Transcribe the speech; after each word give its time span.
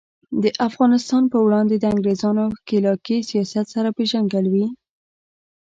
د 0.43 0.45
افغانستان 0.67 1.23
په 1.31 1.37
وړاندې 1.45 1.75
د 1.77 1.83
انګریزانو 1.93 2.43
ښکیلاکي 2.59 3.17
سیاست 3.29 3.65
سره 3.75 3.89
پیژندګلوي. 3.97 4.67